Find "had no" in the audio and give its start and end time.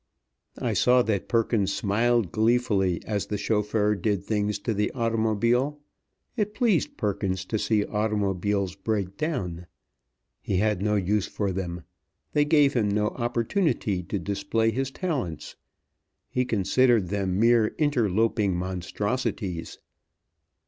10.57-10.95